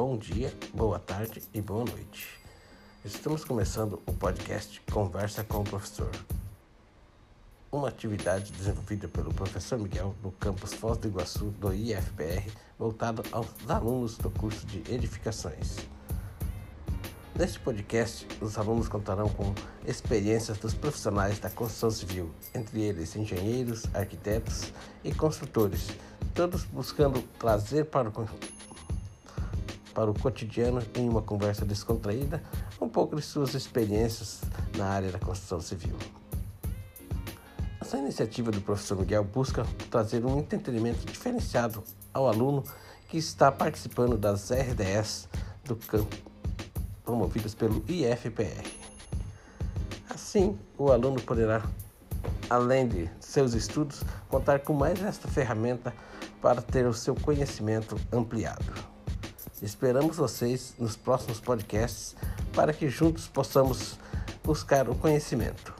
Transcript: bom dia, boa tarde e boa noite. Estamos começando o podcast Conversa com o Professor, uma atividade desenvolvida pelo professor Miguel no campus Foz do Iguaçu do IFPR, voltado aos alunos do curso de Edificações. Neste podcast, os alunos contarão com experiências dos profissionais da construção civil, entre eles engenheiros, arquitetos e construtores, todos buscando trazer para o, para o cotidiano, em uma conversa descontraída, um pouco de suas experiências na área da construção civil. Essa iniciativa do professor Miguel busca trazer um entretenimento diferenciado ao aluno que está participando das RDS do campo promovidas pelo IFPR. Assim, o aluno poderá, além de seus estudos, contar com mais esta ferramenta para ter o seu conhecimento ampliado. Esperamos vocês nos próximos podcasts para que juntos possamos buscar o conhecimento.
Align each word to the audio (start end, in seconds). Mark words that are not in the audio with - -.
bom 0.00 0.16
dia, 0.16 0.54
boa 0.72 0.96
tarde 0.96 1.42
e 1.52 1.60
boa 1.60 1.84
noite. 1.84 2.40
Estamos 3.04 3.44
começando 3.44 4.00
o 4.06 4.12
podcast 4.12 4.80
Conversa 4.92 5.42
com 5.42 5.58
o 5.58 5.64
Professor, 5.64 6.08
uma 7.72 7.88
atividade 7.88 8.52
desenvolvida 8.52 9.08
pelo 9.08 9.34
professor 9.34 9.76
Miguel 9.76 10.14
no 10.22 10.30
campus 10.30 10.72
Foz 10.72 10.98
do 10.98 11.08
Iguaçu 11.08 11.46
do 11.46 11.74
IFPR, 11.74 12.48
voltado 12.78 13.24
aos 13.32 13.48
alunos 13.68 14.16
do 14.16 14.30
curso 14.30 14.64
de 14.66 14.84
Edificações. 14.88 15.78
Neste 17.34 17.58
podcast, 17.58 18.24
os 18.40 18.56
alunos 18.56 18.88
contarão 18.88 19.28
com 19.28 19.52
experiências 19.84 20.58
dos 20.58 20.74
profissionais 20.74 21.40
da 21.40 21.50
construção 21.50 21.90
civil, 21.90 22.30
entre 22.54 22.82
eles 22.82 23.16
engenheiros, 23.16 23.82
arquitetos 23.92 24.72
e 25.02 25.12
construtores, 25.12 25.88
todos 26.36 26.62
buscando 26.66 27.20
trazer 27.36 27.86
para 27.86 28.08
o, 28.08 28.12
para 29.98 30.12
o 30.12 30.14
cotidiano, 30.14 30.80
em 30.94 31.08
uma 31.08 31.20
conversa 31.20 31.64
descontraída, 31.64 32.40
um 32.80 32.88
pouco 32.88 33.16
de 33.16 33.22
suas 33.22 33.54
experiências 33.54 34.42
na 34.76 34.86
área 34.86 35.10
da 35.10 35.18
construção 35.18 35.60
civil. 35.60 35.96
Essa 37.80 37.98
iniciativa 37.98 38.52
do 38.52 38.60
professor 38.60 38.96
Miguel 38.96 39.24
busca 39.24 39.66
trazer 39.90 40.24
um 40.24 40.38
entretenimento 40.38 41.04
diferenciado 41.04 41.82
ao 42.14 42.28
aluno 42.28 42.62
que 43.08 43.18
está 43.18 43.50
participando 43.50 44.16
das 44.16 44.52
RDS 44.52 45.28
do 45.64 45.74
campo 45.74 46.16
promovidas 47.02 47.56
pelo 47.56 47.84
IFPR. 47.88 48.70
Assim, 50.08 50.56
o 50.78 50.92
aluno 50.92 51.20
poderá, 51.20 51.60
além 52.48 52.86
de 52.86 53.10
seus 53.18 53.52
estudos, 53.52 54.04
contar 54.28 54.60
com 54.60 54.74
mais 54.74 55.02
esta 55.02 55.26
ferramenta 55.26 55.92
para 56.40 56.62
ter 56.62 56.86
o 56.86 56.94
seu 56.94 57.16
conhecimento 57.16 57.96
ampliado. 58.12 58.97
Esperamos 59.62 60.16
vocês 60.16 60.74
nos 60.78 60.96
próximos 60.96 61.40
podcasts 61.40 62.14
para 62.54 62.72
que 62.72 62.88
juntos 62.88 63.26
possamos 63.26 63.98
buscar 64.44 64.88
o 64.88 64.94
conhecimento. 64.94 65.77